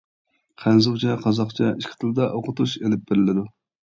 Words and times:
خەنزۇچە 0.63 1.17
قازاقچە 1.25 1.69
ئىككى 1.73 1.99
تىلدا 2.03 2.31
ئوقۇتۇش 2.39 2.75
ئېلىپ 2.81 3.07
بېرىلىدۇ. 3.11 3.45